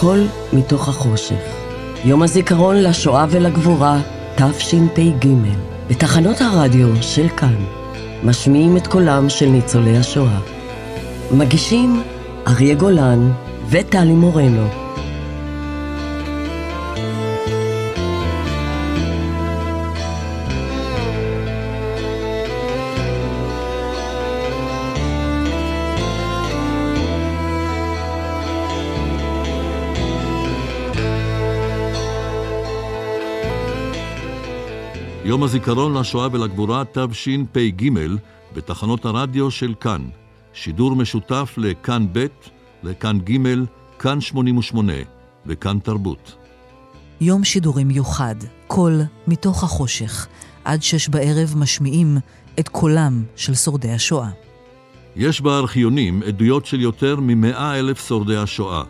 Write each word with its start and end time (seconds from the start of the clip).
קול 0.00 0.26
מתוך 0.52 0.88
החושך. 0.88 1.56
יום 2.04 2.22
הזיכרון 2.22 2.76
לשואה 2.76 3.26
ולגבורה, 3.30 4.00
תשפ"ג, 4.36 5.28
בתחנות 5.90 6.40
הרדיו 6.40 6.88
של 7.02 7.28
כאן, 7.28 7.54
משמיעים 8.24 8.76
את 8.76 8.86
קולם 8.86 9.28
של 9.28 9.46
ניצולי 9.46 9.96
השואה. 9.96 10.38
מגישים 11.30 12.02
אריה 12.46 12.74
גולן 12.74 13.32
וטלי 13.70 14.12
מורנו. 14.12 14.89
יום 35.40 35.44
הזיכרון 35.44 35.96
לשואה 35.96 36.28
ולגבורה 36.32 36.82
תשפ"ג 36.92 37.90
בתחנות 38.54 39.04
הרדיו 39.04 39.50
של 39.50 39.74
כאן. 39.80 40.08
שידור 40.52 40.96
משותף 40.96 41.54
לכאן 41.56 42.06
ב', 42.12 42.26
לכאן 42.82 43.18
ג', 43.20 43.36
כאן 43.98 44.20
88 44.20 44.92
וכאן 45.46 45.78
תרבות. 45.78 46.36
יום 47.20 47.44
שידורים 47.44 47.88
מיוחד, 47.88 48.34
קול 48.66 49.00
מתוך 49.26 49.64
החושך. 49.64 50.26
עד 50.64 50.82
שש 50.82 51.08
בערב 51.08 51.54
משמיעים 51.56 52.16
את 52.60 52.68
קולם 52.68 53.24
של 53.36 53.54
שורדי 53.54 53.90
השואה. 53.90 54.30
יש 55.16 55.40
בארכיונים 55.40 56.22
עדויות 56.22 56.66
של 56.66 56.80
יותר 56.80 57.16
ממאה 57.20 57.78
אלף 57.78 58.08
שורדי 58.08 58.36
השואה. 58.36 58.82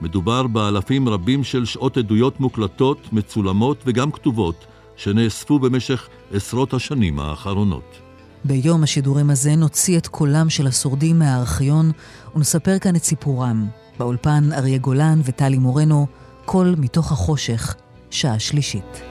מדובר 0.00 0.46
באלפים 0.46 1.08
רבים 1.08 1.44
של 1.44 1.64
שעות 1.64 1.96
עדויות 1.96 2.40
מוקלטות, 2.40 3.12
מצולמות 3.12 3.82
וגם 3.86 4.10
כתובות, 4.10 4.66
שנאספו 4.96 5.58
במשך 5.58 6.08
עשרות 6.32 6.74
השנים 6.74 7.18
האחרונות. 7.18 7.96
ביום 8.44 8.82
השידורים 8.82 9.30
הזה 9.30 9.56
נוציא 9.56 9.98
את 9.98 10.06
קולם 10.06 10.50
של 10.50 10.66
השורדים 10.66 11.18
מהארכיון 11.18 11.92
ונספר 12.36 12.78
כאן 12.78 12.96
את 12.96 13.04
סיפורם. 13.04 13.66
באולפן 13.98 14.52
אריה 14.52 14.78
גולן 14.78 15.20
וטלי 15.24 15.58
מורנו, 15.58 16.06
קול 16.44 16.74
מתוך 16.78 17.12
החושך, 17.12 17.74
שעה 18.10 18.38
שלישית. 18.38 19.02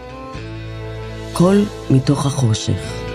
קול 1.34 1.66
מתוך 1.90 2.26
החושך. 2.26 3.06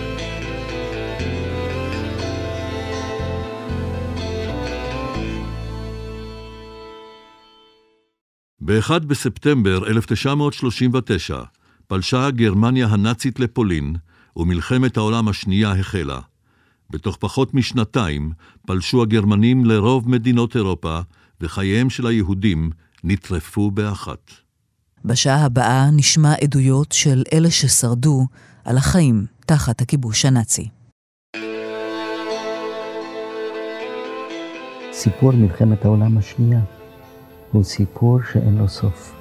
ב-1 8.61 8.99
בספטמבר 8.99 9.87
1939 9.87 11.43
פלשה 11.91 12.31
גרמניה 12.31 12.87
הנאצית 12.87 13.41
לפולין, 13.41 13.97
ומלחמת 14.37 14.97
העולם 14.97 15.29
השנייה 15.29 15.73
החלה. 15.73 16.21
בתוך 16.91 17.17
פחות 17.21 17.55
משנתיים 17.55 18.33
פלשו 18.67 19.03
הגרמנים 19.03 19.65
לרוב 19.65 20.09
מדינות 20.09 20.57
אירופה, 20.57 21.01
וחייהם 21.41 21.91
של 21.91 22.07
היהודים 22.07 22.71
נטרפו 23.05 23.71
באחת. 23.71 24.31
בשעה 25.05 25.45
הבאה 25.45 25.91
נשמע 25.91 26.35
עדויות 26.43 26.93
של 26.93 27.23
אלה 27.33 27.51
ששרדו 27.51 28.27
על 28.65 28.77
החיים 28.77 29.27
תחת 29.47 29.81
הכיבוש 29.81 30.25
הנאצי. 30.25 30.69
סיפור 34.93 35.33
מלחמת 35.33 35.85
העולם 35.85 36.19
השנייה 36.19 36.61
הוא 37.53 37.65
סיפור 37.65 38.19
שאין 38.33 38.59
לו 38.59 38.69
סוף. 38.69 39.20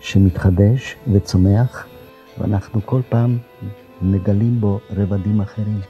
שמתחדש 0.00 0.96
וצומח, 1.12 1.86
ואנחנו 2.38 2.80
כל 2.84 3.00
פעם 3.08 3.38
מגלים 4.02 4.60
בו 4.60 4.80
רבדים 4.90 5.40
אחרים. 5.40 5.80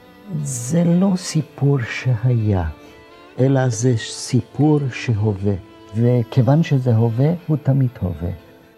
זה 0.43 0.85
לא 0.85 1.13
סיפור 1.17 1.79
שהיה, 1.83 2.65
אלא 3.39 3.69
זה 3.69 3.95
סיפור 3.97 4.81
שהווה. 4.93 5.55
וכיוון 5.97 6.63
שזה 6.63 6.97
הווה, 6.97 7.33
הוא 7.47 7.57
תמיד 7.63 7.91
הווה. 8.01 8.31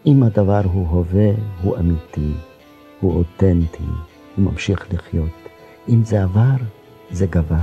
אם 0.06 0.22
הדבר 0.22 0.60
הוא 0.72 0.88
הווה, 0.88 1.30
הוא 1.62 1.76
אמיתי, 1.78 2.32
הוא 3.00 3.14
אותנטי, 3.14 3.84
הוא 4.36 4.44
ממשיך 4.44 4.86
לחיות. 4.92 5.48
אם 5.88 6.04
זה 6.04 6.22
עבר, 6.22 6.56
זה 7.10 7.26
גבה. 7.26 7.60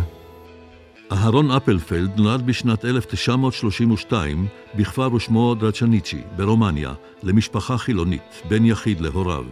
אהרון 1.11 1.51
אפלפלד 1.51 2.19
נולד 2.19 2.45
בשנת 2.45 2.85
1932 2.85 4.47
בכפר 4.75 5.13
ושמו 5.13 5.55
דרצ'ניצ'י 5.55 6.21
ברומניה, 6.35 6.93
למשפחה 7.23 7.77
חילונית, 7.77 8.41
בן 8.49 8.65
יחיד 8.65 9.01
להוריו. 9.01 9.45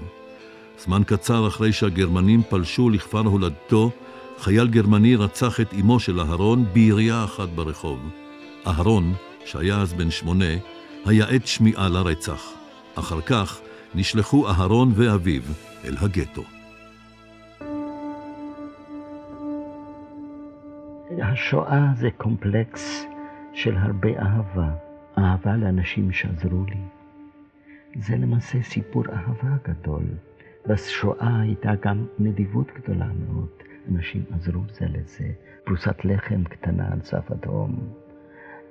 זמן 0.85 1.01
קצר 1.05 1.47
אחרי 1.47 1.73
שהגרמנים 1.73 2.43
פלשו 2.49 2.89
לכפר 2.89 3.19
הולדתו, 3.19 3.91
חייל 4.39 4.67
גרמני 4.67 5.16
רצח 5.16 5.59
את 5.59 5.73
אמו 5.73 5.99
של 5.99 6.19
אהרון 6.19 6.66
בירייה 6.73 7.23
אחת 7.23 7.49
ברחוב. 7.49 7.99
אהרון, 8.67 9.13
שהיה 9.45 9.81
אז 9.81 9.93
בן 9.93 10.11
שמונה, 10.11 10.53
היה 11.05 11.25
עת 11.25 11.47
שמיעה 11.47 11.89
לרצח. 11.89 12.51
אחר 12.95 13.22
כך 13.22 13.59
נשלחו 13.95 14.47
אהרון 14.49 14.91
ואביו 14.95 15.41
אל 15.85 15.95
הגטו. 15.99 16.54
השואה 21.24 21.88
זה 21.96 22.09
קומפלקס 22.18 23.06
של 23.53 23.78
הרבה 23.78 24.09
אהבה. 24.20 24.70
אהבה 25.18 25.56
לאנשים 25.56 26.12
שעזרו 26.12 26.66
לי. 26.66 26.81
זה 28.00 28.16
למעשה 28.18 28.62
סיפור 28.62 29.03
אהבה 29.09 29.58
גדול. 29.68 30.03
בשואה 30.68 31.40
הייתה 31.42 31.72
גם 31.81 32.06
נדיבות 32.20 32.68
גדולה 32.76 33.08
מאוד. 33.08 33.50
אנשים 33.92 34.24
עזרו 34.31 34.62
זה 34.72 34.86
לזה. 34.86 35.31
פרוסת 35.64 36.06
לחם 36.06 36.44
קטנה 36.44 36.92
על 36.92 37.02
סף 37.02 37.32
התהום. 37.32 37.90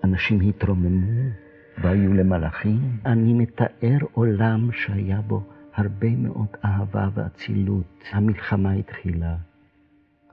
אנשים 0.05 0.41
התרוממו 0.41 1.31
והיו 1.79 2.15
למלאכים. 2.15 2.81
אני 3.07 3.33
מתאר 3.33 3.99
עולם 4.13 4.73
שהיה 4.73 5.21
בו 5.21 5.43
הרבה 5.75 6.11
מאוד 6.11 6.49
אהבה 6.65 7.09
ואצילות. 7.15 8.05
המלחמה 8.13 8.73
התחילה. 8.73 9.37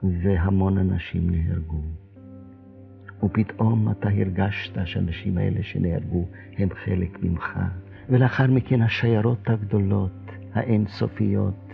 והמון 0.02 0.78
אנשים 0.78 1.30
נהרגו. 1.30 1.80
ופתאום 3.24 3.90
אתה 3.90 4.08
הרגשת 4.08 4.86
שהאנשים 4.86 5.38
האלה 5.38 5.62
שנהרגו 5.62 6.26
הם 6.58 6.68
חלק 6.84 7.18
ממך. 7.22 7.58
ולאחר 8.08 8.46
מכן 8.46 8.82
השיירות 8.82 9.50
הגדולות, 9.50 10.30
האינסופיות, 10.54 11.72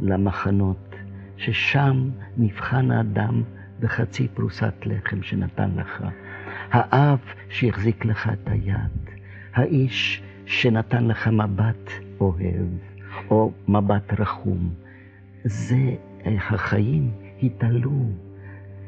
למחנות, 0.00 0.94
ששם 1.36 2.10
נבחן 2.36 2.90
האדם 2.90 3.42
בחצי 3.80 4.28
פרוסת 4.28 4.74
לחם 4.86 5.22
שנתן 5.22 5.70
לך. 5.76 6.04
האב 6.70 7.18
שהחזיק 7.48 8.04
לך 8.04 8.30
את 8.32 8.48
היד, 8.48 9.10
האיש 9.54 10.22
שנתן 10.46 11.04
לך 11.04 11.28
מבט 11.28 11.90
אוהב, 12.20 12.66
או 13.30 13.52
מבט 13.68 14.20
רחום. 14.20 14.70
זה 15.44 15.94
החיים 16.24 17.10
התעלו. 17.42 18.00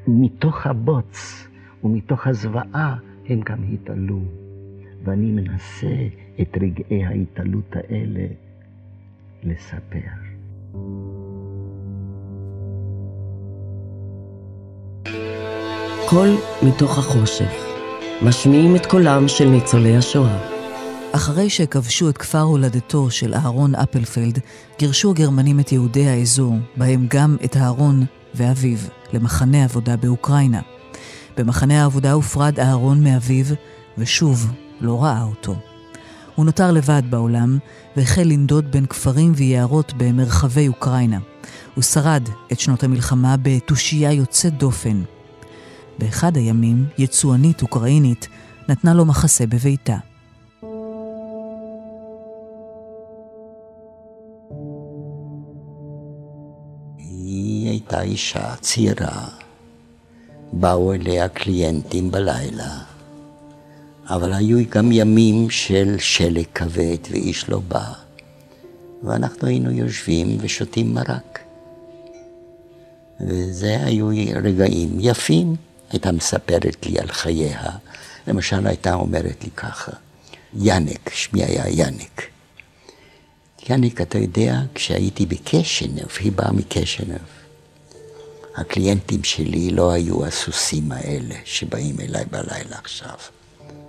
מתוך 0.06 0.66
הבוץ 0.66 1.48
ומתוך 1.84 2.26
הזוועה 2.26 2.96
הם 3.28 3.40
גם 3.40 3.58
התעלו. 3.72 4.20
ואני 5.04 5.32
מנסה 5.32 6.08
את 6.40 6.58
רגעי 6.60 7.04
ההתעלות 7.04 7.76
האלה 7.76 8.26
לספר. 9.42 10.30
קול 16.08 16.28
מתוך 16.62 16.98
החושך. 16.98 17.70
משמיעים 18.22 18.76
את 18.76 18.86
קולם 18.86 19.28
של 19.28 19.48
ניצולי 19.48 19.96
השואה. 19.96 20.50
אחרי 21.12 21.50
שכבשו 21.50 22.08
את 22.08 22.18
כפר 22.18 22.40
הולדתו 22.40 23.10
של 23.10 23.34
אהרון 23.34 23.74
אפלפלד, 23.74 24.38
גירשו 24.78 25.10
הגרמנים 25.10 25.60
את 25.60 25.72
יהודי 25.72 26.08
האזור, 26.08 26.54
בהם 26.76 27.06
גם 27.08 27.36
את 27.44 27.56
אהרון 27.56 28.04
ואביו, 28.34 28.78
למחנה 29.12 29.64
עבודה 29.64 29.96
באוקראינה. 29.96 30.60
במחנה 31.36 31.82
העבודה 31.82 32.12
הופרד 32.12 32.60
אהרון 32.60 33.04
מאביו, 33.04 33.44
ושוב 33.98 34.52
לא 34.80 35.04
ראה 35.04 35.22
אותו. 35.22 35.54
הוא 36.34 36.46
נותר 36.46 36.72
לבד 36.72 37.02
בעולם, 37.10 37.58
והחל 37.96 38.22
לנדוד 38.22 38.70
בין 38.70 38.86
כפרים 38.86 39.32
ויערות 39.36 39.92
במרחבי 39.96 40.68
אוקראינה. 40.68 41.18
הוא 41.74 41.82
שרד 41.84 42.28
את 42.52 42.60
שנות 42.60 42.84
המלחמה 42.84 43.36
בתושייה 43.42 44.12
יוצאת 44.12 44.58
דופן. 44.58 45.02
באחד 45.98 46.36
הימים, 46.36 46.86
יצואנית 46.98 47.62
אוקראינית 47.62 48.28
נתנה 48.68 48.94
לו 48.94 49.04
מחסה 49.04 49.46
בביתה. 49.46 49.96
הייתה 57.92 58.10
אישה 58.10 58.54
צעירה. 58.60 59.28
באו 60.52 60.92
אליה 60.92 61.28
קליינטים 61.28 62.10
בלילה. 62.10 62.78
אבל 64.06 64.32
היו 64.32 64.58
גם 64.68 64.92
ימים 64.92 65.50
של 65.50 65.96
שלג 65.98 66.44
כבד 66.54 66.96
ואיש 67.10 67.48
לא 67.48 67.60
בא, 67.68 67.92
ואנחנו 69.02 69.48
היינו 69.48 69.70
יושבים 69.70 70.36
ושותים 70.40 70.94
מרק. 70.94 71.38
וזה 73.20 73.84
היו 73.84 74.08
רגעים 74.42 74.96
יפים. 75.00 75.56
הייתה 75.90 76.12
מספרת 76.12 76.86
לי 76.86 76.98
על 76.98 77.08
חייה. 77.08 77.70
למשל, 78.26 78.66
הייתה 78.66 78.94
אומרת 78.94 79.44
לי 79.44 79.50
ככה, 79.50 79.92
יאנק, 80.54 81.10
שמי 81.14 81.44
היה 81.44 81.68
יאנק. 81.68 82.22
יאנק, 83.68 84.00
אתה 84.00 84.18
יודע, 84.18 84.60
כשהייתי 84.74 85.26
בקשנב, 85.26 86.08
היא 86.20 86.32
באה 86.32 86.52
מקשנב, 86.52 87.39
הקליינטים 88.60 89.24
שלי 89.24 89.70
לא 89.70 89.90
היו 89.90 90.26
הסוסים 90.26 90.92
האלה 90.92 91.34
שבאים 91.44 92.00
אליי 92.00 92.24
בלילה 92.24 92.76
עכשיו. 92.78 93.16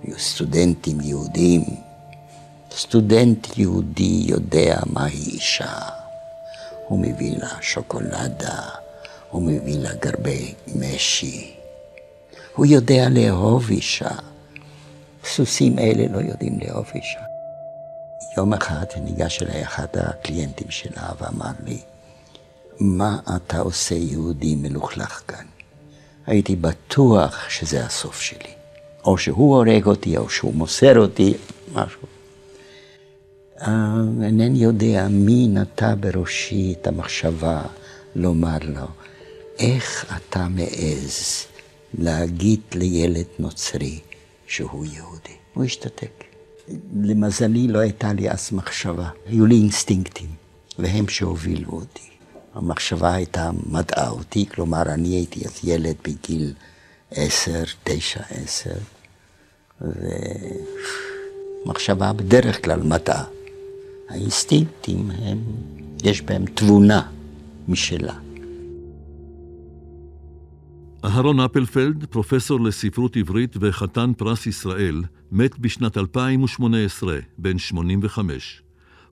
היו 0.02 0.18
סטודנטים 0.18 1.00
יהודים. 1.00 1.62
סטודנט 2.76 3.58
יהודי 3.58 4.22
יודע 4.26 4.80
מהי 4.86 5.12
אישה. 5.12 5.78
הוא 6.88 6.98
מביא 6.98 7.38
לה 7.38 7.48
שוקולדה, 7.60 8.60
הוא 9.30 9.42
מביא 9.42 9.78
לה 9.78 9.94
גרבי 9.94 10.54
משי. 10.76 11.54
הוא 12.54 12.66
יודע 12.66 13.08
לאהוב 13.08 13.70
אישה. 13.70 14.10
סוסים 15.24 15.78
אלה 15.78 16.04
לא 16.12 16.18
יודעים 16.18 16.58
לאהוב 16.60 16.86
אישה. 16.94 17.20
יום 18.36 18.52
אחד 18.52 18.84
ניגש 19.00 19.42
אליי 19.42 19.62
אחד 19.62 19.86
הקליינטים 19.94 20.70
שלה 20.70 21.08
ואמר 21.20 21.52
לי, 21.64 21.78
מה 22.80 23.18
אתה 23.36 23.58
עושה 23.58 23.94
יהודי 23.94 24.54
מלוכלך 24.54 25.22
כאן? 25.28 25.44
הייתי 26.26 26.56
בטוח 26.56 27.48
שזה 27.48 27.84
הסוף 27.86 28.20
שלי. 28.20 28.50
או 29.04 29.18
שהוא 29.18 29.56
הורג 29.56 29.86
אותי, 29.86 30.16
או 30.16 30.30
שהוא 30.30 30.54
מוסר 30.54 30.98
אותי, 30.98 31.34
משהו. 31.72 32.02
אה, 33.60 33.94
אינני 34.22 34.58
יודע 34.58 35.08
מי 35.10 35.48
נטע 35.48 35.94
בראשי 36.00 36.74
את 36.80 36.86
המחשבה 36.86 37.62
לומר 38.16 38.58
לו, 38.62 38.86
איך 39.58 40.16
אתה 40.16 40.48
מעז 40.48 41.46
להגיד 41.98 42.60
לילד 42.74 43.26
נוצרי 43.38 44.00
שהוא 44.46 44.84
יהודי? 44.84 45.36
הוא 45.54 45.64
השתתק. 45.64 46.24
למזלי 47.02 47.68
לא 47.68 47.78
הייתה 47.78 48.12
לי 48.12 48.30
אז 48.30 48.48
מחשבה, 48.52 49.08
היו 49.26 49.46
לי 49.46 49.54
אינסטינקטים, 49.54 50.28
והם 50.78 51.08
שהובילו 51.08 51.70
אותי. 51.70 52.11
המחשבה 52.54 53.14
הייתה 53.14 53.50
מדעה 53.70 54.10
אותי, 54.10 54.46
כלומר 54.54 54.82
אני 54.82 55.08
הייתי 55.08 55.44
אז 55.46 55.60
ילד 55.64 55.94
בגיל 56.04 56.52
עשר, 57.10 57.62
תשע, 57.84 58.20
עשר, 58.30 58.74
ומחשבה 61.64 62.12
בדרך 62.12 62.64
כלל 62.64 62.82
מדעה. 62.82 63.24
האינסטינקטים 64.08 65.10
הם, 65.10 65.38
יש 66.02 66.22
בהם 66.22 66.44
תבונה 66.46 67.02
משלה. 67.68 68.14
אהרון 71.04 71.40
אפלפלד, 71.40 72.04
פרופסור 72.04 72.60
לספרות 72.60 73.16
עברית 73.16 73.56
וחתן 73.60 74.12
פרס 74.16 74.46
ישראל, 74.46 75.02
מת 75.32 75.58
בשנת 75.58 75.96
2018, 75.96 77.18
בן 77.38 77.58
85. 77.58 78.62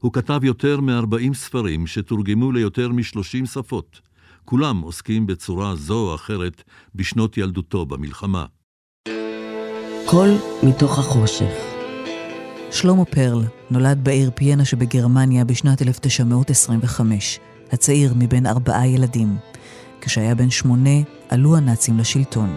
הוא 0.01 0.13
כתב 0.13 0.41
יותר 0.43 0.81
מ-40 0.81 1.35
ספרים 1.35 1.87
שתורגמו 1.87 2.53
ליותר 2.53 2.89
מ-30 2.89 3.47
שפות. 3.47 4.01
כולם 4.45 4.81
עוסקים 4.81 5.27
בצורה 5.27 5.77
זו 5.77 6.09
או 6.11 6.15
אחרת 6.15 6.63
בשנות 6.95 7.39
ילדותו 7.39 7.87
במלחמה. 7.87 8.45
קול 10.07 10.31
מתוך 10.63 10.99
החושך. 10.99 11.53
שלמה 12.71 13.05
פרל 13.05 13.45
נולד 13.71 14.05
בעיר 14.05 14.31
פיינה 14.35 14.65
שבגרמניה 14.65 15.45
בשנת 15.45 15.83
1925, 15.83 17.41
הצעיר 17.73 18.15
מבין 18.17 18.47
ארבעה 18.47 18.87
ילדים. 18.87 19.37
כשהיה 20.01 20.35
בן 20.35 20.51
שמונה, 20.51 21.01
עלו 21.29 21.57
הנאצים 21.57 21.99
לשלטון. 21.99 22.57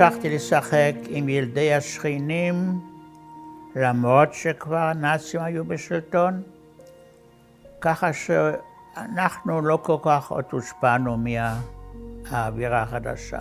המשכתי 0.00 0.34
לשחק 0.34 0.92
עם 1.08 1.28
ילדי 1.28 1.74
השכנים, 1.74 2.80
למרות 3.76 4.34
שכבר 4.34 4.76
הנאצים 4.76 5.40
היו 5.40 5.64
בשלטון, 5.64 6.42
ככה 7.80 8.10
שאנחנו 8.12 9.60
לא 9.60 9.78
כל 9.82 9.96
כך 10.02 10.30
עוד 10.30 10.44
הושפענו 10.50 11.16
מהאווירה 11.16 12.82
החדשה. 12.82 13.38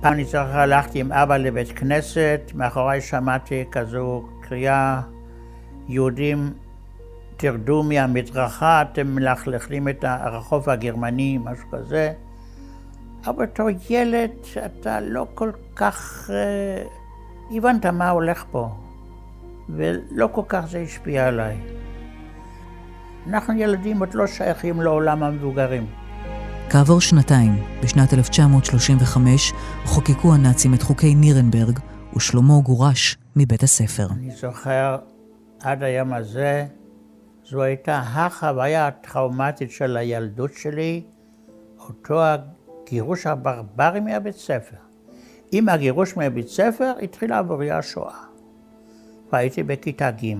פעם 0.00 0.12
אני 0.12 0.24
זוכר, 0.24 0.58
הלכתי 0.58 1.00
עם 1.00 1.12
אבא 1.12 1.36
לבית 1.36 1.78
כנסת, 1.78 2.40
מאחוריי 2.54 3.00
שמעתי 3.00 3.64
כזו 3.70 4.28
קריאה, 4.40 5.00
יהודים 5.88 6.52
תרדו 7.36 7.82
מהמדרכה, 7.82 8.82
אתם 8.82 9.06
מלכלכים 9.06 9.88
את 9.88 10.04
הרחוב 10.04 10.70
הגרמני, 10.70 11.38
משהו 11.44 11.68
כזה. 11.70 12.12
אבל 13.26 13.46
בתור 13.46 13.68
ילד 13.90 14.30
אתה 14.66 15.00
לא 15.00 15.26
כל 15.34 15.50
כך 15.76 16.30
אה, 16.30 16.84
הבנת 17.56 17.86
מה 17.86 18.10
הולך 18.10 18.44
פה, 18.50 18.68
ולא 19.68 20.28
כל 20.32 20.42
כך 20.48 20.66
זה 20.66 20.78
השפיע 20.78 21.26
עליי. 21.28 21.56
אנחנו 23.26 23.54
ילדים 23.54 24.00
עוד 24.00 24.14
לא 24.14 24.26
שייכים 24.26 24.80
לעולם 24.80 25.22
המבוגרים. 25.22 25.86
כעבור 26.70 27.00
שנתיים, 27.00 27.52
בשנת 27.82 28.14
1935, 28.14 29.52
חוקקו 29.84 30.34
הנאצים 30.34 30.74
את 30.74 30.82
חוקי 30.82 31.14
נירנברג, 31.14 31.78
ושלמה 32.16 32.60
גורש 32.62 33.16
מבית 33.36 33.62
הספר. 33.62 34.06
אני 34.10 34.30
זוכר 34.30 34.96
עד 35.60 35.82
היום 35.82 36.12
הזה, 36.12 36.66
זו 37.48 37.62
הייתה 37.62 37.98
החוויה 37.98 38.86
הטראומטית 38.86 39.70
של 39.70 39.96
הילדות 39.96 40.50
שלי, 40.52 41.02
אותו 41.78 42.20
הגירוש 42.22 43.26
הברברי 43.26 44.00
מהבית 44.00 44.34
ספר. 44.34 44.76
עם 45.52 45.68
הגירוש 45.68 46.16
מהבית 46.16 46.48
ספר 46.48 46.92
התחילה 47.02 47.38
עבורי 47.38 47.70
השואה. 47.70 48.18
והייתי 49.32 49.62
בכיתה 49.62 50.10
ג'. 50.10 50.34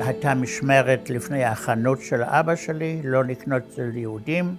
הייתה 0.00 0.34
משמרת 0.34 1.10
לפני 1.10 1.44
החנות 1.44 2.00
של 2.00 2.22
אבא 2.22 2.56
שלי, 2.56 3.00
לא 3.04 3.24
לקנות 3.24 3.62
אצל 3.72 3.96
יהודים. 3.96 4.54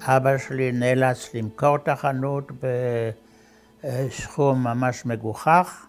אבא 0.00 0.38
שלי 0.38 0.72
נאלץ 0.72 1.34
למכור 1.34 1.76
את 1.76 1.88
החנות 1.88 2.52
בסכום 3.84 4.64
ממש 4.64 5.06
מגוחך, 5.06 5.86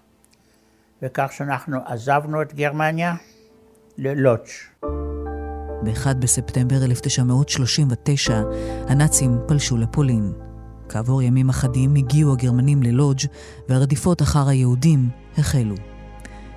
וכך 1.04 1.32
שאנחנו 1.32 1.78
עזבנו 1.86 2.42
את 2.42 2.54
גרמניה 2.54 3.16
ללודג'. 3.98 4.48
ב-1 5.84 6.14
בספטמבר 6.20 6.86
1939 6.86 8.42
הנאצים 8.88 9.38
פלשו 9.48 9.78
לפולין. 9.78 10.34
כעבור 10.90 11.22
ימים 11.22 11.50
אחדים 11.50 11.96
הגיעו 11.96 12.34
הגרמנים 12.34 12.84
ללודג' 12.84 13.26
והרדיפות 13.70 14.22
אחר 14.22 14.48
היהודים 14.50 15.10
החלו. 15.38 15.76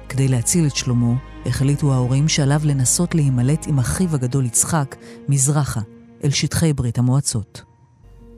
כדי 0.09 0.29
להציל 0.29 0.67
את 0.67 0.77
שלמה, 0.77 1.15
החליטו 1.47 1.93
ההורים 1.93 2.29
שעליו 2.29 2.61
לנסות 2.65 3.15
להימלט 3.15 3.67
עם 3.69 3.79
אחיו 3.79 4.15
הגדול 4.15 4.47
יצחק 4.47 4.97
מזרחה, 5.29 5.81
אל 6.25 6.31
שטחי 6.31 6.73
ברית 6.73 6.99
המועצות. 6.99 7.63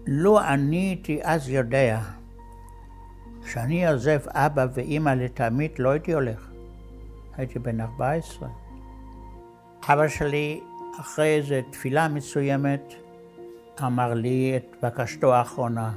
לו 0.07 0.41
אני 0.41 0.77
הייתי 0.77 1.21
אז 1.23 1.49
יודע 1.49 2.18
שאני 3.49 3.89
עוזב 3.89 4.21
אבא 4.29 4.67
ואימא 4.75 5.11
לתמיד, 5.11 5.71
לא 5.79 5.91
הייתי 5.91 6.13
הולך. 6.13 6.51
הייתי 7.37 7.59
בן 7.59 7.81
14. 7.81 8.49
אבא 9.89 10.09
שלי, 10.09 10.61
אחרי 11.01 11.37
איזו 11.37 11.55
תפילה 11.71 12.09
מסוימת, 12.09 12.95
אמר 13.83 14.15
לי 14.15 14.57
את 14.57 14.77
בקשתו 14.83 15.35
האחרונה. 15.35 15.93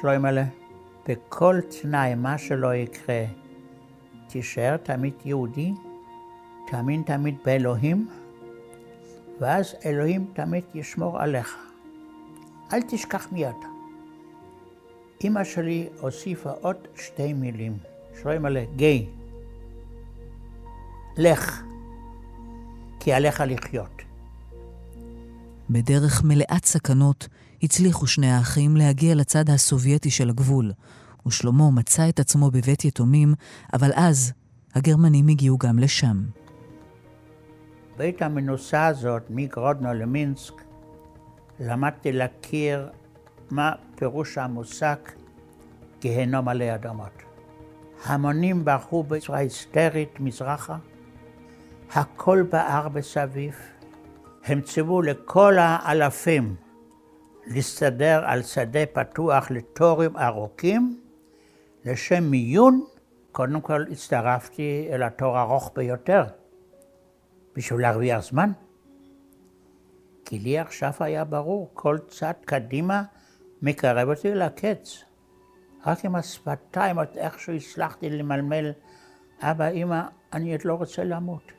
שלוימלה, 0.00 0.44
בכל 1.08 1.60
תנאי, 1.60 2.14
מה 2.14 2.38
שלא 2.38 2.74
יקרה, 2.74 3.24
תישאר 4.28 4.76
תמיד 4.76 5.14
יהודי, 5.24 5.72
תאמין 6.66 7.02
תמיד 7.02 7.36
באלוהים, 7.44 8.08
ואז 9.40 9.74
אלוהים 9.84 10.26
תמיד 10.32 10.64
ישמור 10.74 11.20
עליך. 11.20 11.56
אל 12.72 12.82
תשכח 12.82 13.32
מי 13.32 13.46
אתה. 15.18 15.26
אמא 15.26 15.44
שלי 15.44 15.88
הוסיפה 16.00 16.50
עוד 16.50 16.76
שתי 16.96 17.32
מילים, 17.32 17.78
שרואים 18.20 18.44
עליה, 18.44 18.64
גיי, 18.76 19.06
לך, 21.16 21.62
כי 23.00 23.12
עליך 23.12 23.42
לחיות. 23.46 24.02
בדרך 25.70 26.24
מלאת 26.24 26.64
סכנות 26.64 27.28
הצליחו 27.62 28.06
שני 28.06 28.30
האחים 28.30 28.76
להגיע 28.76 29.14
לצד 29.14 29.50
הסובייטי 29.50 30.10
של 30.10 30.30
הגבול, 30.30 30.72
ושלמה 31.26 31.70
מצא 31.70 32.08
את 32.08 32.20
עצמו 32.20 32.50
בבית 32.50 32.84
יתומים, 32.84 33.34
אבל 33.72 33.90
אז 33.94 34.32
הגרמנים 34.74 35.28
הגיעו 35.28 35.58
גם 35.58 35.78
לשם. 35.78 36.22
בית 37.96 38.22
המנוסה 38.22 38.86
הזאת, 38.86 39.22
מגרודנו 39.30 39.94
למינסק, 39.94 40.54
למדתי 41.60 42.12
להכיר 42.12 42.88
מה 43.50 43.72
פירוש 43.94 44.38
המושג 44.38 44.96
גיהנום 46.00 46.48
עלי 46.48 46.74
אדמות. 46.74 47.22
המונים 48.04 48.64
ברחו 48.64 49.02
בצורה 49.02 49.38
היסטרית 49.38 50.20
מזרחה, 50.20 50.76
הכל 51.92 52.42
בער 52.50 52.88
מסביב. 52.88 53.54
הם 54.44 54.60
ציוו 54.60 55.02
לכל 55.02 55.54
האלפים 55.58 56.56
להסתדר 57.46 58.22
על 58.24 58.42
שדה 58.42 58.86
פתוח 58.92 59.50
לתורים 59.50 60.16
ארוכים, 60.16 61.00
לשם 61.84 62.24
מיון. 62.24 62.84
קודם 63.32 63.60
כל 63.60 63.84
הצטרפתי 63.90 64.88
אל 64.90 65.02
התור 65.02 65.38
הארוך 65.38 65.72
ביותר, 65.74 66.24
בשביל 67.56 67.80
להרוויח 67.80 68.20
זמן. 68.20 68.52
כי 70.24 70.38
לי 70.38 70.58
עכשיו 70.58 70.92
היה 71.00 71.24
ברור, 71.24 71.70
כל 71.74 71.98
צד 72.08 72.32
קדימה 72.44 73.02
מקרב 73.66 74.08
אותי 74.08 74.34
לקץ. 74.34 75.04
רק 75.86 76.04
עם 76.04 76.14
השפתיים, 76.14 76.98
עוד 76.98 77.08
איכשהו 77.16 77.52
הצלחתי 77.52 78.10
למלמל, 78.10 78.72
אבא, 79.40 79.68
אמא, 79.68 80.02
אני 80.32 80.52
עוד 80.52 80.64
לא 80.64 80.74
רוצה 80.74 81.04
למות. 81.04 81.52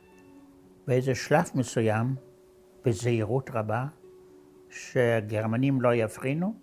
באיזה 0.88 1.16
שלב 1.16 1.44
מסוים, 1.56 2.16
בזהירות 2.86 3.50
רבה, 3.54 3.86
שהגרמנים 4.70 5.82
לא 5.82 5.94
יבחינו, 5.94 6.54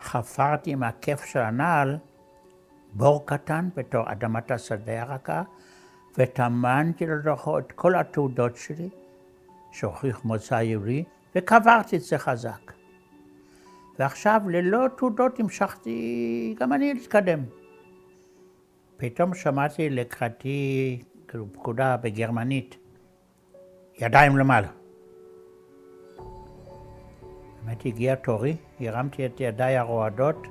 חפרתי 0.00 0.70
עם 0.70 0.82
הכיף 0.82 1.24
של 1.24 1.38
הנעל 1.38 1.98
בור 2.92 3.26
קטן 3.26 3.68
בתור 3.76 4.12
אדמת 4.12 4.50
השדה 4.50 5.02
הרכה, 5.02 5.42
וטמנתי 6.18 7.06
לתוכו 7.06 7.58
את 7.58 7.72
כל 7.72 7.94
התעודות 7.94 8.56
שלי, 8.56 8.88
שהוכיח 9.72 10.24
מוצא 10.24 10.54
יהודי, 10.54 11.04
וקברתי 11.34 11.96
את 11.96 12.00
זה 12.00 12.18
חזק. 12.18 12.81
ועכשיו 13.98 14.40
ללא 14.48 14.86
תעודות 14.96 15.40
המשכתי 15.40 16.54
גם 16.60 16.72
אני 16.72 16.94
להתקדם. 16.94 17.40
פתאום 18.96 19.34
שמעתי 19.34 19.90
לקראתי 19.90 21.02
כאילו 21.28 21.46
פקודה 21.52 21.96
בגרמנית, 21.96 22.76
ידיים 23.98 24.36
למעלה. 24.36 24.68
באמת 27.64 27.86
הגיע 27.86 28.14
תורי, 28.14 28.56
הרמתי 28.80 29.26
את 29.26 29.40
ידיי 29.40 29.76
הרועדות, 29.76 30.46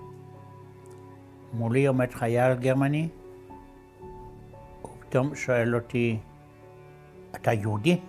מולי 1.54 1.86
עומד 1.86 2.14
חייל 2.14 2.54
גרמני, 2.54 3.10
ופתאום 5.12 5.36
שואל 5.36 5.76
אותי, 5.76 6.20
אתה 7.36 7.54
יהודי? 7.54 8.00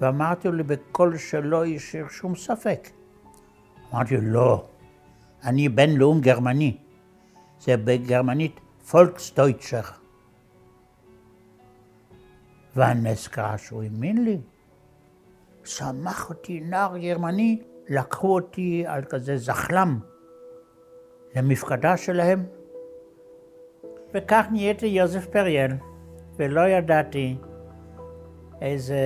ואמרתי 0.00 0.48
לו 0.48 0.64
בקול 0.64 1.16
שלא 1.16 1.66
השאיר 1.66 2.08
שום 2.08 2.36
ספק. 2.36 2.88
אמרתי 3.94 4.16
לו, 4.16 4.22
לא, 4.22 4.66
אני 5.44 5.68
בן 5.68 5.90
לאום 5.90 6.20
גרמני. 6.20 6.76
זה 7.60 7.76
בגרמנית 7.76 8.60
פולקסטויטשר. 8.90 9.80
והנס 12.76 13.28
קרה 13.28 13.58
שהוא 13.58 13.82
האמין 13.82 14.24
לי. 14.24 14.38
שמח 15.64 16.30
אותי 16.30 16.60
נער 16.60 16.98
גרמני, 16.98 17.62
לקחו 17.88 18.34
אותי 18.34 18.84
על 18.86 19.04
כזה 19.04 19.36
זחלם 19.36 20.00
למפקדה 21.36 21.96
שלהם, 21.96 22.46
וכך 24.14 24.46
נהייתי 24.52 24.86
יוזף 24.86 25.26
פריאל, 25.26 25.72
ולא 26.36 26.60
ידעתי 26.60 27.36
איזה 28.60 28.98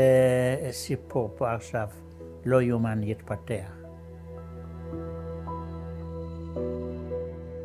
סיפור 0.70 1.30
פה 1.36 1.52
עכשיו 1.52 1.88
לא 2.44 2.62
יאומן 2.62 3.02
יתפתח. 3.02 3.81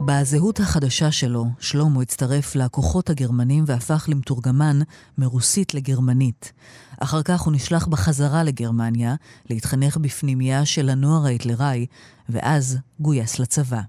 בזהות 0.09 0.59
החדשה 0.59 1.11
שלו, 1.11 1.45
שלמה 1.59 2.01
הצטרף 2.01 2.55
לכוחות 2.55 3.09
הגרמנים 3.09 3.63
והפך 3.67 4.05
למתורגמן 4.07 4.79
מרוסית 5.17 5.73
לגרמנית. 5.73 6.51
אחר 6.99 7.23
כך 7.23 7.41
הוא 7.41 7.53
נשלח 7.53 7.87
בחזרה 7.87 8.43
לגרמניה, 8.43 9.15
להתחנך 9.49 9.97
בפנימייה 9.97 10.65
של 10.65 10.89
הנוער 10.89 11.25
ההיטלראי, 11.25 11.85
ואז 12.29 12.77
גויס 12.99 13.39
לצבא. 13.39 13.81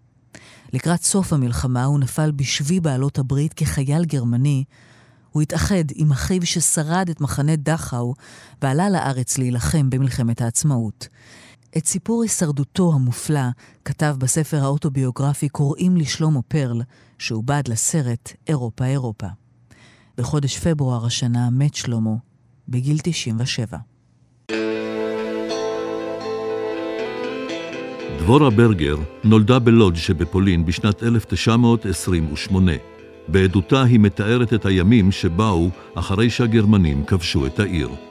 לקראת 0.73 1.03
סוף 1.03 1.33
המלחמה 1.33 1.85
הוא 1.85 1.99
נפל 1.99 2.31
בשבי 2.31 2.81
בעלות 2.81 3.19
הברית 3.19 3.53
כחייל 3.53 4.05
גרמני. 4.05 4.65
הוא 5.31 5.43
התאחד 5.43 5.85
עם 5.95 6.13
אחיו 6.13 6.47
ששרד 6.47 7.09
את 7.11 7.21
מחנה 7.21 7.57
דכאו 7.57 8.15
ועלה 8.63 8.91
לארץ 8.91 9.39
להילחם 9.39 9.91
במלחמת 9.91 10.41
העצמאות. 10.41 11.09
את 11.77 11.87
סיפור 11.87 12.23
הישרדותו 12.23 12.93
המופלא 12.95 13.49
כתב 13.85 14.17
בספר 14.19 14.57
האוטוביוגרפי 14.65 15.49
"קוראים 15.49 15.97
לי 15.97 16.05
שלמה 16.05 16.43
פרל", 16.43 16.83
שעובד 17.19 17.63
לסרט 17.69 18.33
"אירופה 18.47 18.85
אירופה". 18.85 19.27
בחודש 20.19 20.59
פברואר 20.59 21.07
השנה 21.07 21.51
מת 21.51 21.75
שלמה, 21.75 22.15
בגיל 22.69 22.99
97. 23.03 23.79
דבורה 28.19 28.51
ברגר 28.51 28.97
נולדה 29.25 29.59
בלודג' 29.59 29.97
שבפולין 29.97 30.67
בשנת 30.67 31.03
1928. 31.03 32.73
בעדותה 33.29 33.83
היא 33.83 34.01
מתארת 34.01 34.55
את 34.55 34.67
הימים 34.67 35.13
שבאו 35.13 35.69
אחרי 35.95 36.31
שהגרמנים 36.31 37.05
כבשו 37.05 37.47
את 37.47 37.61
העיר. 37.61 38.08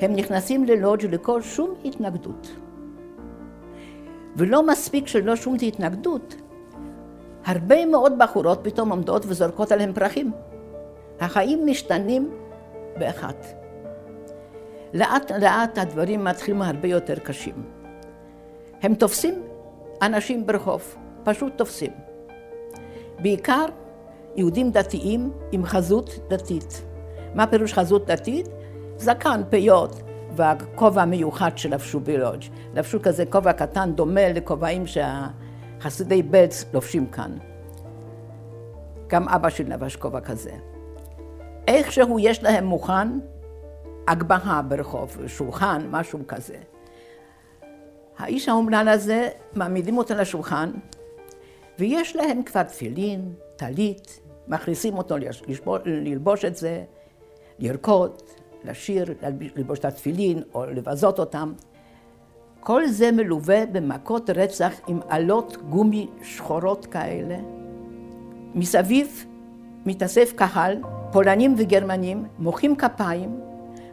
הם 0.00 0.12
נכנסים 0.12 0.64
ללודג' 0.64 1.14
לכל 1.14 1.42
שום 1.42 1.74
התנגדות. 1.84 2.50
ולא 4.36 4.66
מספיק 4.66 5.06
שלא 5.06 5.36
שום 5.36 5.56
התנגדות, 5.62 6.34
הרבה 7.44 7.86
מאוד 7.86 8.12
בחורות 8.18 8.60
פתאום 8.62 8.90
עומדות 8.90 9.22
וזורקות 9.26 9.72
עליהם 9.72 9.92
פרחים. 9.92 10.32
החיים 11.20 11.66
משתנים 11.66 12.30
באחת. 12.98 13.46
לאט 14.94 15.32
לאט 15.32 15.78
הדברים 15.78 16.24
מתחילים 16.24 16.62
הרבה 16.62 16.88
יותר 16.88 17.14
קשים. 17.14 17.54
הם 18.82 18.94
תופסים 18.94 19.42
אנשים 20.02 20.46
ברחוב, 20.46 20.96
פשוט 21.24 21.52
תופסים. 21.56 21.92
בעיקר 23.18 23.66
יהודים 24.36 24.70
דתיים 24.70 25.32
עם 25.52 25.64
חזות 25.64 26.10
דתית. 26.28 26.84
מה 27.34 27.46
פירוש 27.46 27.72
חזות 27.72 28.06
דתית? 28.06 28.48
זקן, 29.00 29.42
פיות, 29.50 30.02
והכובע 30.36 31.02
המיוחד 31.02 31.58
שלבשו 31.58 32.00
בלודג'. 32.00 32.44
לבשו 32.74 33.02
כזה 33.02 33.26
כובע 33.26 33.52
קטן 33.52 33.92
דומה 33.92 34.28
לכובעים 34.28 34.84
שהחסידי 34.86 36.22
בלץ 36.22 36.64
לובשים 36.74 37.06
כאן. 37.06 37.36
גם 39.06 39.28
אבא 39.28 39.50
שלי 39.50 39.70
לבש 39.70 39.96
כובע 39.96 40.20
כזה. 40.20 40.50
איכשהו 41.68 42.18
יש 42.18 42.42
להם 42.42 42.64
מוכן 42.64 43.08
הגבהה 44.08 44.62
ברחוב, 44.62 45.18
שולחן, 45.26 45.86
משהו 45.90 46.18
כזה. 46.28 46.56
האיש 48.18 48.48
האומלל 48.48 48.88
הזה, 48.88 49.28
מעמידים 49.54 49.98
אותו 49.98 50.14
לשולחן, 50.14 50.70
ויש 51.78 52.16
להם 52.16 52.42
כבר 52.42 52.62
תפילין, 52.62 53.32
טלית, 53.56 54.20
מכניסים 54.48 54.98
אותו 54.98 55.14
ללבוש 55.84 56.44
את 56.44 56.56
זה, 56.56 56.84
לרקוד, 57.58 58.22
לשיר, 58.64 59.14
ללבוש 59.56 59.78
את 59.78 59.84
התפילין 59.84 60.42
או 60.54 60.66
לבזות 60.66 61.18
אותם. 61.18 61.52
כל 62.60 62.86
זה 62.86 63.12
מלווה 63.12 63.66
במכות 63.66 64.30
רצח 64.30 64.72
עם 64.86 65.00
עלות 65.08 65.56
גומי 65.68 66.08
שחורות 66.22 66.86
כאלה. 66.86 67.36
מסביב 68.54 69.24
מתאסף 69.86 70.32
קהל, 70.36 70.76
פולנים 71.12 71.54
וגרמנים, 71.58 72.24
מוחאים 72.38 72.76
כפיים, 72.76 73.40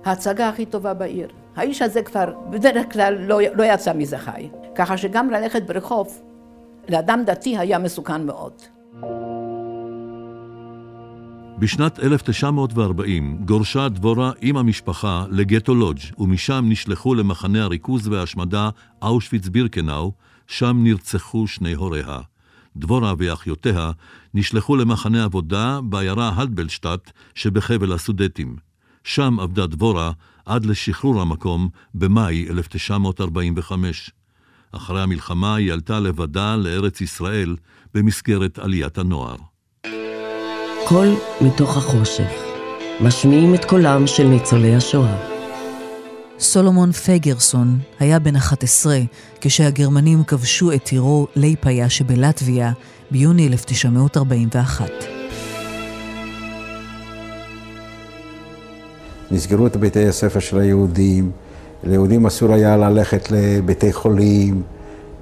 ההצגה 0.06 0.50
הכי 0.50 0.66
טובה 0.66 0.94
בעיר. 0.94 1.30
האיש 1.56 1.82
הזה 1.82 2.02
כבר 2.02 2.34
בדרך 2.50 2.94
כלל 2.94 3.14
לא, 3.20 3.40
לא 3.54 3.64
יצא 3.64 3.94
מזה 3.94 4.18
חי. 4.18 4.50
ככה 4.76 4.98
שגם 4.98 5.30
ללכת 5.30 5.64
ברחוב, 5.64 6.22
לאדם 6.90 7.24
דתי 7.26 7.58
היה 7.58 7.80
מסוכן 7.80 8.26
מאוד. 8.26 8.54
בשנת 11.60 12.00
1940 12.00 13.38
גורשה 13.46 13.90
דבורה 13.90 14.32
עם 14.42 14.58
המשפחה 14.58 15.26
לגטו 15.32 15.76
לודג' 15.76 16.02
ומשם 16.18 16.66
נשלחו 16.68 17.16
למחנה 17.16 17.64
הריכוז 17.64 18.08
וההשמדה 18.08 18.70
אושוויץ-בירקנאו, 19.02 20.12
שם 20.48 20.78
נרצחו 20.84 21.48
שני 21.48 21.74
הוריה. 21.74 22.20
דבורה 22.76 23.14
ואחיותיה 23.18 23.92
נשלחו 24.34 24.76
למחנה 24.76 25.24
עבודה 25.24 25.80
בעיירה 25.84 26.32
הלבלשטט 26.36 27.12
שבחבל 27.36 27.94
הסודטים. 27.94 28.56
שם 29.04 29.40
עבדה 29.40 29.68
דבורה 29.68 30.12
עד 30.46 30.66
לשחרור 30.66 31.22
המקום 31.22 31.70
במאי 31.94 32.48
1945. 32.50 34.12
אחרי 34.72 35.02
המלחמה 35.02 35.56
היא 35.56 35.74
עלתה 35.74 36.00
לבדה 36.00 36.56
לארץ 36.56 37.02
ישראל 37.02 37.56
במסגרת 37.94 38.60
עליית 38.60 38.98
הנוער. 38.98 39.38
קול 40.90 41.16
מתוך 41.42 41.78
החושך, 41.78 42.32
משמיעים 43.02 43.56
את 43.56 43.66
קולם 43.66 44.08
של 44.08 44.28
ניצולי 44.28 44.76
השואה. 44.76 45.16
סולומון 46.40 46.92
פגרסון 46.92 47.78
היה 48.00 48.20
בן 48.20 48.36
11 48.36 49.00
כשהגרמנים 49.42 50.24
כבשו 50.24 50.72
את 50.72 50.88
עירו 50.88 51.28
ליפאיה 51.36 51.90
שבלטביה 51.90 52.72
ביוני 53.12 53.48
1941. 53.48 54.86
נסגרו 59.32 59.68
את 59.68 59.78
בתי 59.78 60.08
הספר 60.08 60.40
של 60.40 60.60
היהודים, 60.60 61.32
ליהודים 61.84 62.26
אסור 62.26 62.54
היה 62.54 62.78
ללכת 62.78 63.32
לבתי 63.32 63.94
חולים, 63.94 64.62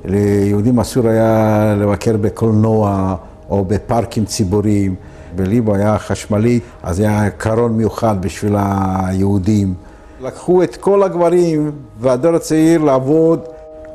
ליהודים 0.05 0.79
אסור 0.79 1.07
היה 1.07 1.75
לבקר 1.79 2.17
בקולנוע 2.17 3.15
או 3.49 3.65
בפארקים 3.65 4.25
ציבוריים. 4.25 4.95
בליבו 5.35 5.75
היה 5.75 5.97
חשמלי, 5.97 6.59
אז 6.83 6.99
היה 6.99 7.29
קרון 7.29 7.71
מיוחד 7.77 8.15
בשביל 8.21 8.55
היהודים. 8.59 9.73
לקחו 10.21 10.63
את 10.63 10.75
כל 10.75 11.03
הגברים 11.03 11.71
והדור 11.99 12.35
הצעיר 12.35 12.83
לעבוד, 12.83 13.39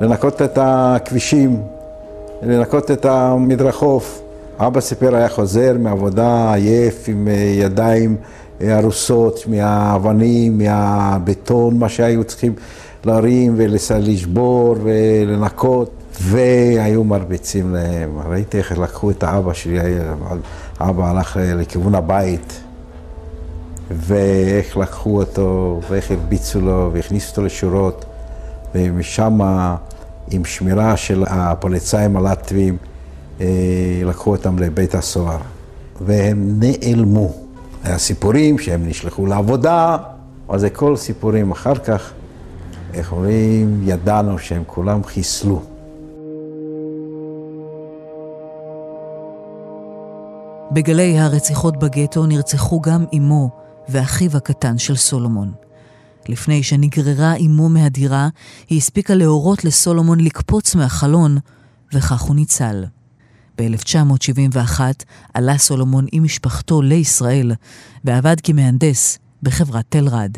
לנקות 0.01 0.41
את 0.41 0.57
הכבישים, 0.61 1.61
לנקות 2.43 2.91
את 2.91 3.05
המדרחוב. 3.05 4.21
אבא 4.59 4.81
סיפר, 4.81 5.15
היה 5.15 5.29
חוזר 5.29 5.75
מעבודה 5.79 6.53
עייף 6.53 7.05
עם 7.07 7.27
ידיים 7.59 8.15
הרוסות 8.59 9.43
מהאבנים, 9.47 10.57
מהבטון, 10.57 11.77
מה 11.77 11.89
שהיו 11.89 12.23
צריכים 12.23 12.53
להרים 13.05 13.53
ולשבור 13.57 14.75
ולנקות, 14.83 15.91
והיו 16.21 17.03
מרביצים 17.03 17.73
להם. 17.73 18.19
ראיתי 18.29 18.57
איך 18.57 18.71
לקחו 18.71 19.11
את 19.11 19.23
האבא 19.23 19.53
שלי, 19.53 19.79
אבא 20.79 21.09
הלך 21.09 21.37
לכיוון 21.41 21.95
הבית, 21.95 22.61
ואיך 23.91 24.77
לקחו 24.77 25.21
אותו, 25.21 25.79
ואיך 25.89 26.11
הרביצו 26.11 26.61
לו, 26.61 26.89
והכניסו 26.93 27.29
אותו 27.29 27.45
לשורות, 27.45 28.05
ומשם, 28.75 29.39
עם 30.31 30.45
שמירה 30.45 30.97
של 30.97 31.23
הפוליצאים 31.27 32.17
הלטבים, 32.17 32.77
אה, 33.41 33.45
לקחו 34.05 34.31
אותם 34.31 34.59
לבית 34.59 34.95
הסוהר, 34.95 35.39
והם 36.01 36.59
נעלמו. 36.59 37.33
היה 37.83 37.97
סיפורים 37.97 38.59
שהם 38.59 38.87
נשלחו 38.87 39.25
לעבודה, 39.25 39.97
אבל 40.49 40.59
זה 40.59 40.69
כל 40.69 40.95
סיפורים. 40.95 41.51
אחר 41.51 41.75
כך, 41.75 42.11
איך 42.93 43.11
אומרים, 43.11 43.81
ידענו 43.83 44.39
שהם 44.39 44.63
כולם 44.67 45.03
חיסלו. 45.03 45.61
בגלי 50.73 51.19
הרציחות 51.19 51.77
בגטו 51.77 52.25
נרצחו 52.25 52.81
גם 52.81 53.05
אמו 53.17 53.49
ואחיו 53.89 54.37
הקטן 54.37 54.77
של 54.77 54.95
סולומון. 54.95 55.51
לפני 56.29 56.63
שנגררה 56.63 57.35
אמו 57.35 57.69
מהדירה, 57.69 58.27
היא 58.69 58.77
הספיקה 58.77 59.15
להורות 59.15 59.65
לסולומון 59.65 60.19
לקפוץ 60.19 60.75
מהחלון, 60.75 61.37
וכך 61.93 62.21
הוא 62.21 62.35
ניצל. 62.35 62.85
ב-1971 63.57 64.79
עלה 65.33 65.57
סולומון 65.57 66.05
עם 66.11 66.23
משפחתו 66.23 66.81
לישראל 66.81 67.51
ועבד 68.05 68.35
כמהנדס 68.43 69.19
בחברת 69.43 69.85
תל-רד. 69.89 70.37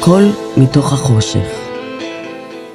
קול 0.00 0.32
מתוך 0.56 0.92
החושך. 0.92 1.46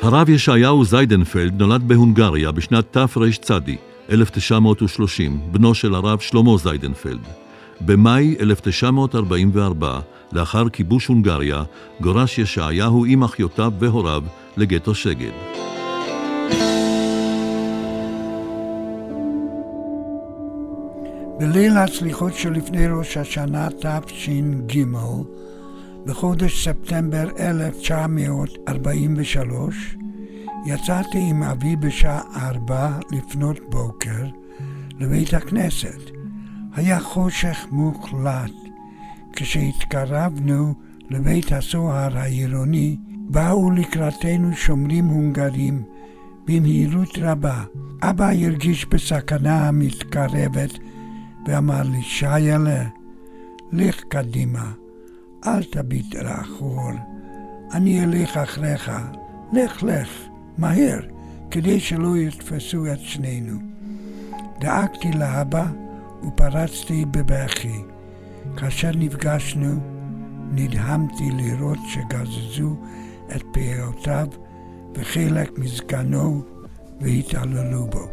הרב 0.02 0.30
ישעיהו 0.30 0.86
זיידנפלד 0.86 1.62
נולד 1.62 1.88
בהונגריה 1.88 2.52
בשנת 2.52 2.86
תרצ, 2.92 3.16
1930, 4.10 5.40
בנו 5.52 5.76
של 5.76 5.96
הרב 5.96 6.20
שלמה 6.20 6.58
זיידנפלד. 6.58 7.28
במאי 7.82 8.36
1944, 8.40 10.00
לאחר 10.34 10.70
כיבוש 10.70 11.08
הונגריה, 11.08 11.64
גורש 12.02 12.40
ישעיהו 12.40 13.06
עם 13.06 13.24
אחיותיו 13.24 13.72
והוריו 13.80 14.24
לגטו 14.58 14.96
שגד. 14.96 15.32
בליל 21.40 21.78
הסליחות 21.78 22.34
שלפני 22.34 22.88
ראש 22.88 23.18
השנה 23.18 23.68
תש"ג, 23.70 24.84
בחודש 26.06 26.68
ספטמבר 26.68 27.28
1943, 27.40 29.96
יצאתי 30.66 31.20
עם 31.30 31.44
אבי 31.44 31.76
בשעה 31.76 32.22
ארבע 32.36 33.00
לפנות 33.12 33.60
בוקר 33.70 34.26
לבית 35.00 35.34
הכנסת. 35.34 36.00
היה 36.76 37.00
חושך 37.00 37.66
מוחלט. 37.72 38.52
כשהתקרבנו 39.34 40.74
לבית 41.10 41.52
הסוהר 41.52 42.18
העירוני, 42.18 42.98
באו 43.30 43.72
לקראתנו 43.72 44.56
שומרים 44.56 45.06
הונגרים 45.06 45.84
במהירות 46.46 47.18
רבה. 47.18 47.64
אבא 48.02 48.30
הרגיש 48.30 48.86
בסכנה 48.86 49.68
המתקרבת 49.68 50.72
ואמר 51.48 51.84
לי, 51.84 52.02
שיילה, 52.02 52.84
לך 53.72 54.04
קדימה, 54.04 54.72
אל 55.48 55.64
תביט 55.64 56.16
לאחור, 56.16 56.92
אני 57.72 58.04
אלך 58.04 58.38
אחריך, 58.38 58.92
לך 59.54 59.84
לך, 59.84 60.25
מהר, 60.58 61.00
כדי 61.52 61.80
שלא 61.80 62.18
יתפסו 62.18 62.94
את 62.94 63.00
שנינו. 63.00 63.60
דאגתי 64.60 65.12
לאבא 65.12 65.66
ופרצתי 66.28 67.06
בבכי. 67.06 67.82
כאשר 68.58 68.92
נפגשנו, 68.98 69.80
נדהמתי 70.52 71.32
לראות 71.32 71.78
שגזזו 71.88 72.76
את 73.36 73.44
פאותיו 73.54 74.28
וחלק 74.96 75.58
מזקנו 75.58 76.44
והתעללו 77.02 77.88
בו. 77.88 78.08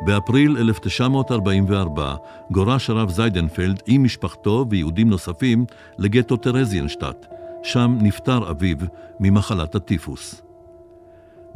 באפריל 0.00 0.56
1944 0.58 2.14
גורש 2.50 2.90
הרב 2.90 3.10
זיידנפלד 3.10 3.82
עם 3.86 4.04
משפחתו 4.04 4.66
ויהודים 4.70 5.08
נוספים 5.08 5.64
לגטו 5.98 6.36
טרזיינשטט, 6.36 7.26
שם 7.62 7.98
נפטר 8.00 8.50
אביו 8.50 8.76
ממחלת 9.20 9.74
הטיפוס. 9.74 10.45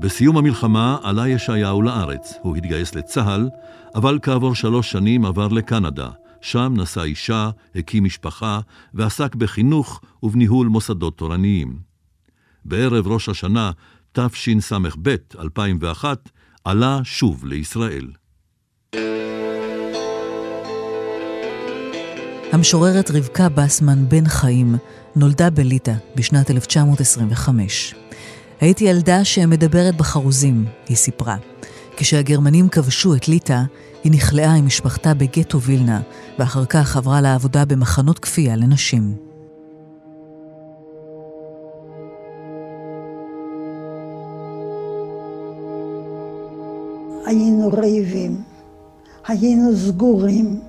בסיום 0.00 0.36
המלחמה 0.36 0.96
עלה 1.02 1.28
ישעיהו 1.28 1.82
לארץ, 1.82 2.34
הוא 2.42 2.56
התגייס 2.56 2.94
לצה"ל, 2.94 3.48
אבל 3.94 4.18
כעבור 4.22 4.54
שלוש 4.54 4.90
שנים 4.90 5.24
עבר 5.24 5.48
לקנדה, 5.48 6.08
שם 6.40 6.74
נשא 6.76 7.02
אישה, 7.02 7.50
הקים 7.74 8.04
משפחה 8.04 8.60
ועסק 8.94 9.34
בחינוך 9.34 10.00
ובניהול 10.22 10.66
מוסדות 10.66 11.18
תורניים. 11.18 11.78
בערב 12.64 13.08
ראש 13.08 13.28
השנה 13.28 13.70
תשס"ב, 14.12 15.16
2001, 15.38 16.28
עלה 16.64 17.00
שוב 17.04 17.44
לישראל. 17.46 18.06
המשוררת 22.52 23.10
רבקה 23.10 23.48
בסמן 23.48 24.08
בן 24.08 24.28
חיים 24.28 24.74
נולדה 25.16 25.50
בליטא 25.50 25.94
בשנת 26.16 26.50
1925. 26.50 27.94
הייתי 28.60 28.84
ילדה 28.84 29.24
שמדברת 29.24 29.96
בחרוזים, 29.96 30.64
היא 30.88 30.96
סיפרה. 30.96 31.36
כשהגרמנים 31.96 32.68
כבשו 32.68 33.14
את 33.14 33.28
ליטא, 33.28 33.62
היא 34.04 34.12
נכלאה 34.12 34.54
עם 34.54 34.66
משפחתה 34.66 35.14
בגטו 35.14 35.60
וילנה, 35.60 36.00
ואחר 36.38 36.64
כך 36.64 36.96
עברה 36.96 37.20
לעבודה 37.20 37.64
במחנות 37.64 38.18
כפייה 38.18 38.56
לנשים. 38.56 39.14
היינו 47.26 47.68
רעבים. 47.68 48.42
היינו 49.28 49.76
סגורים, 49.76 50.60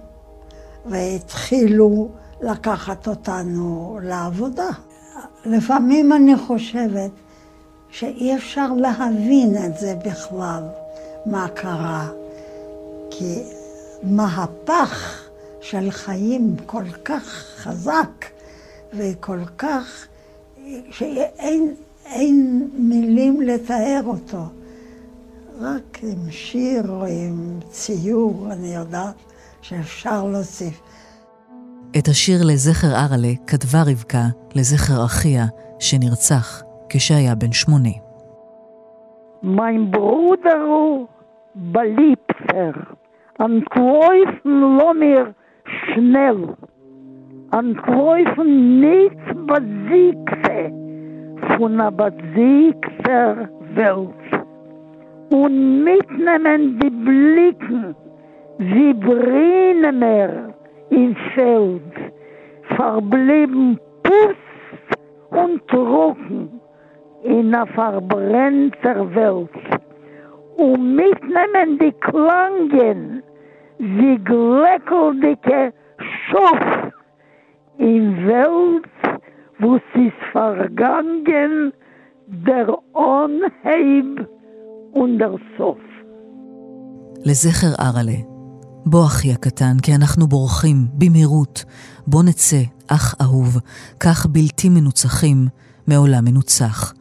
והתחילו 0.85 2.09
לקחת 2.41 3.07
אותנו 3.07 3.99
לעבודה. 4.03 4.69
לפעמים 5.45 6.13
אני 6.13 6.37
חושבת 6.37 7.11
שאי 7.91 8.35
אפשר 8.35 8.73
להבין 8.73 9.65
את 9.65 9.77
זה 9.77 9.95
בכלל, 10.05 10.63
מה 11.25 11.47
קרה, 11.55 12.09
כי 13.11 13.43
מהפך 14.03 15.21
של 15.61 15.91
חיים 15.91 16.55
כל 16.65 16.83
כך 17.05 17.23
חזק 17.57 18.25
וכל 18.93 19.39
כך, 19.57 20.07
שאין 20.91 21.75
מילים 22.73 23.41
לתאר 23.41 24.01
אותו. 24.05 24.43
רק 25.59 25.99
עם 26.03 26.31
שיר 26.31 26.89
או 26.89 27.05
עם 27.05 27.59
ציור, 27.71 28.47
אני 28.51 28.75
יודעת 28.75 29.15
שאפשר 29.61 30.23
להוסיף. 30.23 30.81
את 31.97 32.07
השיר 32.07 32.43
לזכר 32.43 32.95
ארלה 32.95 33.33
כתבה 33.47 33.83
רבקה 33.83 34.25
לזכר 34.55 35.05
אחיה, 35.05 35.45
שנרצח 35.79 36.63
כשהיה 36.90 37.34
בן 37.34 37.52
שמונה. 37.52 37.90
mein 39.42 39.90
Bruder 39.90 41.06
beliebter, 41.54 42.74
an 43.38 43.64
Kräufen 43.70 44.78
lo 44.78 44.92
mir 44.94 45.34
schnell, 45.64 46.56
an 47.50 47.76
Kräufen 47.76 48.80
nichts 48.80 49.26
besiegte, 49.46 50.72
von 51.56 51.78
der 51.78 51.90
besiegter 51.92 53.48
Welt. 53.74 54.10
Und 55.30 55.84
mitnehmen 55.84 56.78
die 56.80 56.90
Blicken, 56.90 57.96
wie 58.58 58.94
brennen 58.94 59.98
mir 59.98 60.54
im 60.90 61.16
Feld, 61.34 61.82
verblieben 62.76 63.78
Pust 64.02 65.00
und 65.30 65.66
Trocken 65.68 66.59
In 67.23 67.53
einer 67.53 67.67
verbrennter 67.67 69.15
Welt. 69.15 69.49
Und 70.57 70.95
mitnehmen 70.95 71.79
die 71.79 71.93
Klangen, 72.07 73.23
wie 73.79 74.17
gleckeldicke 74.17 75.73
Schof 76.27 76.91
in 77.77 78.27
Welt, 78.27 78.85
wo 79.59 79.75
es 79.75 80.13
vergangen, 80.31 81.73
der 82.27 82.67
Onheib 82.93 84.27
und 84.93 85.19
der 85.19 85.37
Sof. 85.57 85.77
לזכר 87.25 87.67
ארלה, 87.79 88.17
בוא 88.85 89.05
אחי 89.05 89.31
הקטן, 89.31 89.77
כי 89.81 89.95
אנחנו 89.95 90.27
בורחים, 90.27 90.87
במהירות. 90.93 91.65
בוא 92.07 92.23
נצא, 92.23 92.61
אח 92.87 93.15
אהוב, 93.21 93.57
כך 93.99 94.25
בלתי 94.25 94.69
מנוצחים, 94.69 95.47
מעולם 95.87 96.25
מנוצח. 96.25 96.93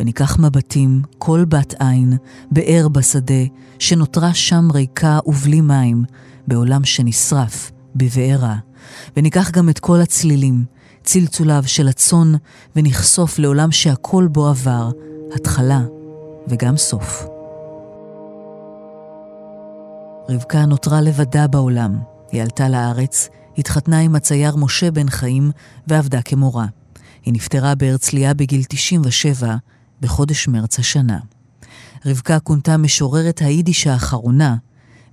וניקח 0.00 0.38
מבטים, 0.38 1.02
כל 1.18 1.44
בת 1.48 1.74
עין, 1.78 2.12
באר 2.50 2.88
בשדה, 2.88 3.44
שנותרה 3.78 4.34
שם 4.34 4.68
ריקה 4.74 5.18
ובלי 5.26 5.60
מים, 5.60 6.04
בעולם 6.46 6.84
שנשרף, 6.84 7.72
בבעירה. 7.94 8.56
וניקח 9.16 9.50
גם 9.50 9.68
את 9.68 9.78
כל 9.78 10.00
הצלילים, 10.00 10.64
צלצוליו 11.02 11.62
של 11.66 11.88
הצאן, 11.88 12.32
ונחשוף 12.76 13.38
לעולם 13.38 13.72
שהכל 13.72 14.28
בו 14.32 14.48
עבר, 14.48 14.90
התחלה 15.34 15.80
וגם 16.48 16.76
סוף. 16.76 17.26
רבקה 20.28 20.66
נותרה 20.66 21.00
לבדה 21.00 21.46
בעולם. 21.46 21.98
היא 22.32 22.42
עלתה 22.42 22.68
לארץ, 22.68 23.28
התחתנה 23.58 23.98
עם 23.98 24.14
הצייר 24.14 24.56
משה 24.56 24.90
בן 24.90 25.08
חיים 25.08 25.50
ועבדה 25.86 26.22
כמורה. 26.22 26.66
היא 27.24 27.34
נפטרה 27.34 27.74
בהרצליה 27.74 28.34
בגיל 28.34 28.62
97, 28.68 29.56
בחודש 30.00 30.48
מרץ 30.48 30.78
השנה. 30.78 31.18
רבקה 32.06 32.38
כונתה 32.40 32.76
משוררת 32.76 33.40
היידיש 33.40 33.86
האחרונה, 33.86 34.56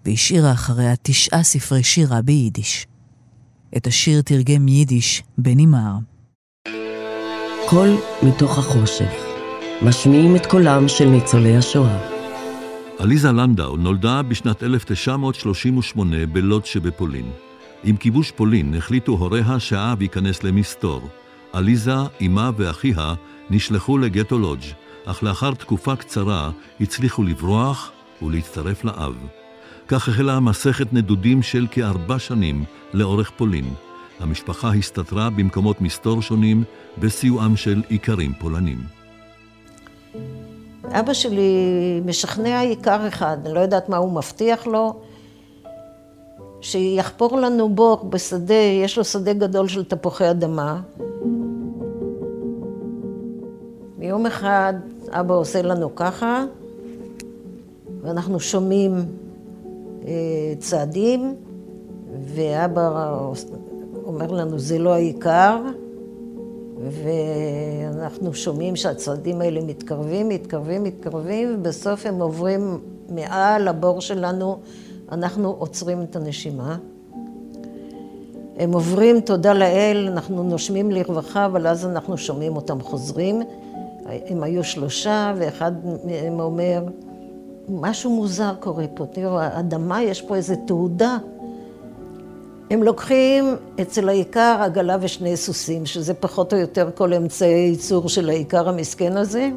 והשאירה 0.06 0.52
אחריה 0.52 0.94
תשעה 1.02 1.44
ספרי 1.44 1.84
שירה 1.84 2.22
ביידיש. 2.22 2.88
את 3.78 3.88
השיר 3.88 4.22
תרגם 4.22 4.68
מיידיש 4.68 5.24
בני 5.38 5.66
מר. 5.66 5.94
קול 7.70 7.98
מתוך 8.24 8.58
החושך. 8.58 9.14
משמיעים 9.82 10.36
את 10.36 10.46
קולם 10.46 10.88
של 10.88 11.10
ניצולי 11.10 11.58
השואה. 11.58 12.10
עליזה 13.00 13.32
לנדאו 13.32 13.78
נולדה 13.78 14.22
בשנת 14.22 14.64
1938 14.64 16.26
בלוד 16.26 16.66
שבפולין. 16.66 17.32
עם 17.84 17.98
כיבוש 17.98 18.32
פולין 18.32 18.76
החליטו 18.76 19.12
הוריה 19.12 19.60
שהאב 19.60 20.02
ייכנס 20.02 20.44
למסתור. 20.44 21.02
עליזה, 21.54 21.96
אמה 22.22 22.52
ואחיה 22.58 23.14
נשלחו 23.50 23.98
לגטו 23.98 24.40
לודג', 24.40 24.64
אך 25.06 25.24
לאחר 25.24 25.54
תקופה 25.54 25.96
קצרה 25.96 26.52
הצליחו 26.82 27.24
לברוח 27.24 27.92
ולהצטרף 28.22 28.84
לאב. 28.84 29.16
כך 29.88 30.10
החלה 30.10 30.40
מסכת 30.40 30.94
נדודים 30.94 31.42
של 31.42 31.68
כארבע 31.72 32.20
שנים 32.20 32.64
לאורך 32.94 33.32
פולין. 33.38 33.74
המשפחה 34.20 34.74
הסתתרה 34.74 35.30
במקומות 35.30 35.82
מסתור 35.82 36.22
שונים 36.22 36.64
בסיועם 36.98 37.56
של 37.56 37.82
איכרים 37.90 38.34
פולנים. 38.40 38.84
אבא 40.86 41.14
שלי 41.14 42.02
משכנע 42.06 42.60
עיקר 42.60 43.08
אחד, 43.08 43.38
אני 43.46 43.54
לא 43.54 43.60
יודעת 43.60 43.90
מה 43.90 43.98
הוא 43.98 44.14
מבטיח 44.14 44.68
לו, 44.68 45.02
שיחפור 46.62 47.38
לנו 47.38 47.70
בור 47.70 48.10
בשדה, 48.10 48.54
יש 48.84 48.98
לו 48.98 49.04
שדה 49.04 49.34
גדול 49.34 49.68
של 49.68 49.84
תפוחי 49.84 50.30
אדמה. 50.32 50.82
ויום 54.04 54.26
אחד 54.26 54.74
אבא 55.10 55.34
עושה 55.34 55.62
לנו 55.62 55.96
ככה, 55.96 56.46
ואנחנו 58.02 58.40
שומעים 58.40 59.06
אה, 60.06 60.14
צעדים, 60.60 61.36
ואבא 62.26 63.18
אומר 64.04 64.32
לנו, 64.32 64.60
זה 64.60 64.80
לא 64.80 64.94
העיקר, 64.94 65.62
ואנחנו 66.82 68.34
שומעים 68.34 68.76
שהצעדים 68.76 69.42
האלה 69.42 69.62
מתקרבים, 69.62 70.30
מתקרבים, 70.30 70.84
מתקרבים, 70.84 71.56
ובסוף 71.56 72.06
הם 72.06 72.22
עוברים 72.22 72.80
מעל 73.10 73.68
הבור 73.68 74.02
שלנו, 74.02 74.58
אנחנו 75.12 75.56
עוצרים 75.60 76.02
את 76.02 76.16
הנשימה. 76.16 76.78
הם 78.58 78.74
עוברים, 78.74 79.22
תודה 79.22 79.54
לאל, 79.54 80.10
אנחנו 80.12 80.44
נושמים 80.44 80.92
לרווחה, 80.92 81.46
אבל 81.46 81.68
אז 81.68 81.86
אנחנו 81.86 82.18
שומעים 82.18 82.56
אותם 82.56 82.82
חוזרים. 82.82 83.42
הם 84.06 84.44
היו 84.44 84.64
שלושה, 84.64 85.34
ואחד 85.38 85.72
מהם 86.06 86.40
אומר, 86.40 86.84
משהו 87.70 88.12
מוזר 88.12 88.54
קורה 88.60 88.86
פה, 88.94 89.06
תראו, 89.06 89.40
האדמה, 89.40 90.04
יש 90.04 90.22
פה 90.22 90.36
איזו 90.36 90.56
תעודה. 90.68 91.18
הם 92.70 92.84
לוקחים 92.84 93.56
אצל 93.82 94.10
העיקר 94.10 94.58
עגלה 94.62 94.98
ושני 95.02 95.38
סוסים, 95.38 95.86
שזה 95.86 96.14
פחות 96.14 96.54
או 96.54 96.58
יותר 96.58 96.90
כל 96.96 97.14
אמצעי 97.14 97.70
ייצור 97.70 98.10
של 98.10 98.30
העיקר 98.30 98.70
המסכן 98.70 99.18
הזה, 99.18 99.50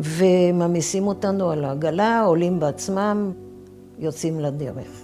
ומעמיסים 0.00 1.06
אותנו 1.06 1.50
על 1.50 1.64
העגלה, 1.64 2.22
עולים 2.24 2.60
בעצמם, 2.60 3.32
יוצאים 3.98 4.40
לדרך. 4.40 5.02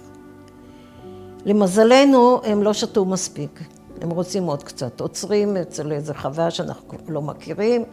למזלנו, 1.45 2.39
הם 2.43 2.63
לא 2.63 2.73
שתו 2.73 3.05
מספיק, 3.05 3.59
הם 4.01 4.09
רוצים 4.09 4.43
עוד 4.43 4.63
קצת. 4.63 5.01
עוצרים 5.01 5.57
אצל 5.57 5.91
איזה 5.91 6.13
חווה 6.13 6.51
שאנחנו 6.51 6.97
לא 7.07 7.21
מכירים, 7.21 7.83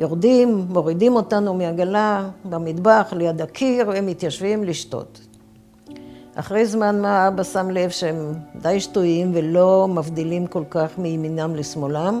יורדים, 0.00 0.66
מורידים 0.68 1.16
אותנו 1.16 1.54
מעגלה 1.54 2.28
במטבח, 2.44 3.12
ליד 3.12 3.42
הקיר, 3.42 3.90
הם 3.90 4.06
מתיישבים 4.06 4.64
לשתות. 4.64 5.20
אחרי 6.34 6.66
זמן 6.66 7.00
מה 7.02 7.28
אבא 7.28 7.42
שם 7.42 7.70
לב 7.70 7.90
שהם 7.90 8.34
די 8.62 8.80
שטויים 8.80 9.32
ולא 9.34 9.88
מבדילים 9.88 10.46
כל 10.46 10.64
כך 10.70 10.98
מימינם 10.98 11.56
לשמאלם. 11.56 12.20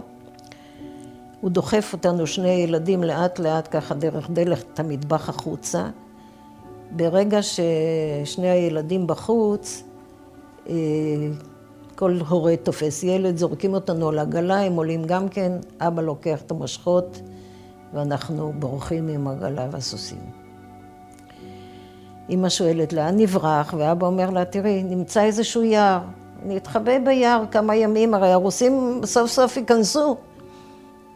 הוא 1.40 1.50
דוחף 1.50 1.90
אותנו, 1.92 2.26
שני 2.26 2.48
ילדים, 2.48 3.04
לאט 3.04 3.38
לאט 3.38 3.68
ככה 3.70 3.94
דרך 3.94 4.30
דלת 4.30 4.80
המטבח 4.80 5.28
החוצה. 5.28 5.88
ברגע 6.90 7.38
ששני 7.42 8.50
הילדים 8.50 9.06
בחוץ, 9.06 9.82
אה, 10.68 10.74
כל 12.02 12.18
הורה 12.28 12.56
תופס 12.56 13.02
ילד, 13.02 13.36
זורקים 13.36 13.74
אותנו 13.74 14.08
על 14.08 14.18
עגלה, 14.18 14.60
הם 14.60 14.76
עולים 14.76 15.04
גם 15.04 15.28
כן, 15.28 15.52
אבא 15.80 16.02
לוקח 16.02 16.42
את 16.42 16.50
המושכות, 16.50 17.20
ואנחנו 17.94 18.52
בורחים 18.58 19.08
עם 19.08 19.28
עגלה 19.28 19.66
והסוסים. 19.70 20.18
אמא 22.30 22.48
שואלת 22.48 22.92
לאן 22.92 23.16
נברח, 23.16 23.74
ואבא 23.78 24.06
אומר 24.06 24.30
לה, 24.30 24.44
תראי, 24.44 24.82
נמצא 24.82 25.24
איזשהו 25.24 25.62
יער. 25.62 26.00
נתחבא 26.46 26.98
ביער 26.98 27.44
כמה 27.50 27.76
ימים, 27.76 28.14
הרי 28.14 28.32
הרוסים 28.32 29.00
סוף 29.04 29.30
סוף 29.30 29.56
ייכנסו. 29.56 30.16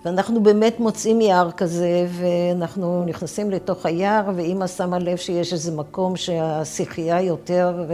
ואנחנו 0.04 0.42
באמת 0.42 0.80
מוצאים 0.80 1.20
יער 1.20 1.50
כזה, 1.50 2.06
ואנחנו 2.10 3.04
נכנסים 3.06 3.50
לתוך 3.50 3.86
היער, 3.86 4.30
ואימא 4.36 4.66
שמה 4.66 4.98
לב 4.98 5.16
שיש 5.16 5.52
איזה 5.52 5.72
מקום 5.72 6.16
שהשיחייה 6.16 7.22
יותר 7.22 7.84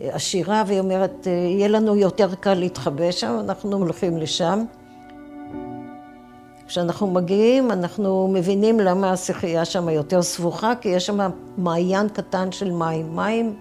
עשירה, 0.00 0.62
והיא 0.66 0.80
אומרת, 0.80 1.26
יהיה 1.26 1.68
לנו 1.68 1.96
יותר 1.96 2.34
קל 2.34 2.54
להתחבא 2.54 3.10
שם, 3.10 3.36
אנחנו 3.40 3.76
הולכים 3.76 4.16
לשם. 4.16 4.64
כשאנחנו 6.66 7.06
מגיעים, 7.06 7.70
אנחנו 7.70 8.28
מבינים 8.32 8.80
למה 8.80 9.12
השיחייה 9.12 9.64
שם 9.64 9.88
יותר 9.88 10.22
סבוכה, 10.22 10.72
כי 10.80 10.88
יש 10.88 11.06
שם 11.06 11.30
מעיין 11.58 12.08
קטן 12.08 12.52
של 12.52 12.70
מים. 12.70 13.16
מים 13.16 13.54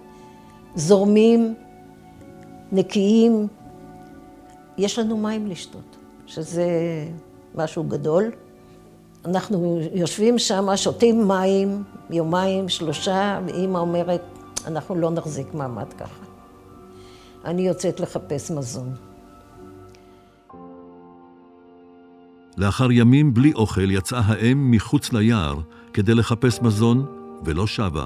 זורמים, 0.75 1.53
נקיים. 2.71 3.47
יש 4.77 4.99
לנו 4.99 5.17
מים 5.17 5.47
לשתות, 5.47 5.97
שזה 6.25 6.65
משהו 7.55 7.83
גדול. 7.83 8.31
אנחנו 9.25 9.79
יושבים 9.93 10.39
שם, 10.39 10.67
שותים 10.75 11.27
מים, 11.27 11.83
יומיים, 12.09 12.69
שלושה, 12.69 13.39
ואימא 13.45 13.77
אומרת, 13.77 14.21
אנחנו 14.67 14.95
לא 14.95 15.11
נחזיק 15.11 15.53
מעמד 15.53 15.93
ככה. 15.93 16.25
אני 17.45 17.67
יוצאת 17.67 17.99
לחפש 17.99 18.51
מזון. 18.51 18.93
לאחר 22.57 22.91
ימים 22.91 23.33
בלי 23.33 23.53
אוכל 23.53 23.91
יצאה 23.91 24.21
האם 24.25 24.71
מחוץ 24.71 25.13
ליער 25.13 25.59
כדי 25.93 26.13
לחפש 26.13 26.61
מזון, 26.61 27.05
ולא 27.45 27.67
שבה. 27.67 28.05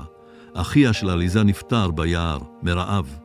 אחיה 0.54 0.94
של 0.94 1.10
עליזה 1.10 1.44
נפטר 1.44 1.92
ביער, 1.92 2.40
מרעב. 2.62 3.18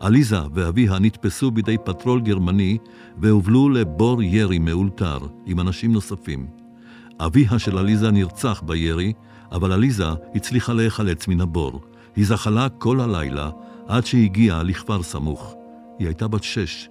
עליזה 0.00 0.40
ואביה 0.54 0.98
נתפסו 0.98 1.50
בידי 1.50 1.76
פטרול 1.84 2.20
גרמני 2.20 2.78
והובלו 3.18 3.68
לבור 3.68 4.22
ירי 4.22 4.58
מאולתר 4.58 5.18
עם 5.46 5.60
אנשים 5.60 5.92
נוספים. 5.92 6.46
אביה 7.20 7.58
של 7.58 7.78
עליזה 7.78 8.10
נרצח 8.10 8.62
בירי, 8.66 9.12
אבל 9.52 9.72
עליזה 9.72 10.08
הצליחה 10.34 10.72
להיחלץ 10.72 11.28
מן 11.28 11.40
הבור. 11.40 11.80
היא 12.16 12.26
זחלה 12.26 12.68
כל 12.68 13.00
הלילה 13.00 13.50
עד 13.88 14.06
שהגיעה 14.06 14.62
לכפר 14.62 15.02
סמוך. 15.02 15.54
היא 15.98 16.06
הייתה 16.06 16.28
בת 16.28 16.42
שש, 16.42 16.88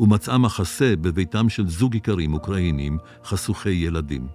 ומצאה 0.00 0.38
מחסה 0.38 0.94
בביתם 1.00 1.48
של 1.48 1.68
זוג 1.68 1.94
איכרים 1.94 2.34
אוקראינים 2.34 2.98
חשוכי 3.24 3.70
ילדים. 3.70 4.28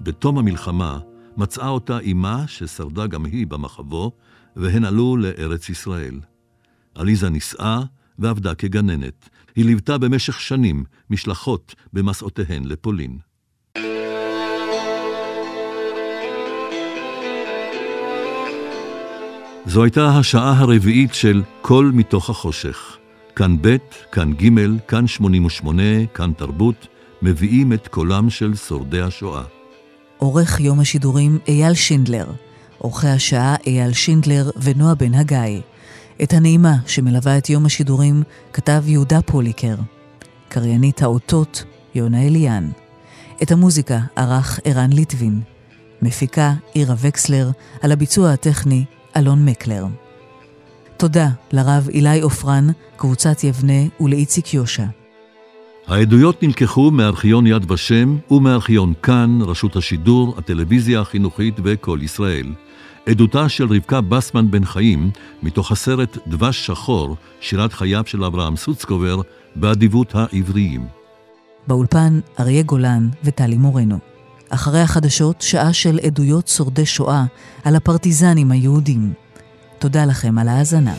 בתום 0.00 0.38
המלחמה 0.38 0.98
מצאה 1.36 1.68
אותה 1.68 1.98
אמה, 2.00 2.44
ששרדה 2.46 3.06
גם 3.06 3.24
היא 3.24 3.46
במחבו, 3.46 4.12
והן 4.56 4.84
עלו 4.84 5.16
לארץ 5.16 5.68
ישראל. 5.68 6.20
עליזה 6.94 7.30
נישאה 7.30 7.80
ועבדה 8.18 8.54
כגננת. 8.54 9.28
היא 9.56 9.64
ליוותה 9.64 9.98
במשך 9.98 10.40
שנים 10.40 10.84
משלחות 11.10 11.74
במסעותיהן 11.92 12.64
לפולין. 12.64 13.18
זו 19.66 19.84
הייתה 19.84 20.18
השעה 20.18 20.58
הרביעית 20.58 21.14
של 21.14 21.42
קול 21.60 21.92
מתוך 21.94 22.30
החושך. 22.30 22.96
כאן 23.36 23.56
ב', 23.60 23.76
כאן 24.12 24.32
ג', 24.32 24.48
כאן 24.88 25.06
88, 25.06 25.82
כאן 26.14 26.32
תרבות, 26.32 26.86
מביאים 27.22 27.72
את 27.72 27.88
קולם 27.88 28.30
של 28.30 28.54
שורדי 28.54 29.00
השואה. 29.00 29.42
עורך 30.18 30.60
יום 30.60 30.80
השידורים 30.80 31.38
אייל 31.48 31.74
שינדלר, 31.74 32.26
עורכי 32.78 33.08
השעה 33.08 33.54
אייל 33.66 33.92
שינדלר 33.92 34.50
ונועה 34.62 34.94
בן 34.94 35.14
הגיא. 35.14 35.60
את 36.22 36.32
הנעימה 36.32 36.74
שמלווה 36.86 37.38
את 37.38 37.50
יום 37.50 37.66
השידורים 37.66 38.22
כתב 38.52 38.82
יהודה 38.86 39.22
פוליקר. 39.22 39.74
קריינית 40.48 41.02
האותות 41.02 41.64
יונה 41.94 42.22
אליאן. 42.22 42.70
את 43.42 43.52
המוזיקה 43.52 43.98
ערך 44.16 44.60
ערן 44.64 44.92
ליטבין. 44.92 45.40
מפיקה 46.02 46.52
עירה 46.74 46.94
וקסלר, 46.98 47.50
על 47.82 47.92
הביצוע 47.92 48.32
הטכני 48.32 48.84
אלון 49.16 49.44
מקלר. 49.44 49.84
תודה 50.96 51.28
לרב 51.52 51.88
אילי 51.88 52.20
עופרן, 52.20 52.66
קבוצת 52.96 53.44
יבנה 53.44 53.82
ולאיציק 54.00 54.54
יושע. 54.54 54.84
העדויות 55.86 56.42
נלקחו 56.42 56.90
מארכיון 56.90 57.46
יד 57.46 57.70
ושם 57.70 58.16
ומארכיון 58.30 58.92
כאן, 59.02 59.38
רשות 59.42 59.76
השידור, 59.76 60.34
הטלוויזיה 60.38 61.00
החינוכית 61.00 61.54
וקול 61.64 62.02
ישראל. 62.02 62.46
עדותה 63.06 63.48
של 63.48 63.64
רבקה 63.64 64.00
בסמן 64.00 64.50
בן 64.50 64.64
חיים, 64.64 65.10
מתוך 65.42 65.72
הסרט 65.72 66.18
דבש 66.26 66.66
שחור, 66.66 67.16
שירת 67.40 67.72
חייו 67.72 68.02
של 68.06 68.24
אברהם 68.24 68.56
סוצקובר, 68.56 69.20
באדיבות 69.56 70.14
העבריים. 70.14 70.86
באולפן 71.66 72.20
אריה 72.40 72.62
גולן 72.62 73.08
וטלי 73.24 73.56
מורנו. 73.56 74.11
אחרי 74.54 74.80
החדשות, 74.80 75.42
שעה 75.42 75.72
של 75.72 75.98
עדויות 76.06 76.48
שורדי 76.48 76.86
שואה 76.86 77.24
על 77.64 77.76
הפרטיזנים 77.76 78.50
היהודים. 78.50 79.12
תודה 79.78 80.04
לכם 80.04 80.38
על 80.38 80.48
ההאזנה. 80.48 80.94